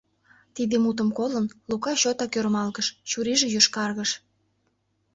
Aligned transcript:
Тиде 0.55 0.75
мутым 0.83 1.09
колын, 1.17 1.45
Лука 1.69 1.93
чотак 2.01 2.33
ӧрмалгыш, 2.39 2.87
чурийже 3.09 3.47
йошкаргыш. 3.51 4.11